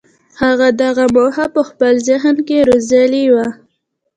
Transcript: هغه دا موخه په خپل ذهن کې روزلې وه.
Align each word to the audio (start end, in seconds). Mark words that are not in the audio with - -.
هغه 0.41 0.67
دا 0.79 0.89
موخه 1.15 1.45
په 1.55 1.61
خپل 1.69 1.93
ذهن 2.07 2.35
کې 2.47 2.57
روزلې 2.69 3.25
وه. 3.33 3.47